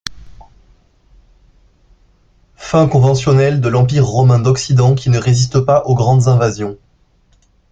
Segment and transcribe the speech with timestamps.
[2.55, 6.75] Fin conventionnelle de l'Empire romain d'Occident qui ne résiste pas aux grandes invasions.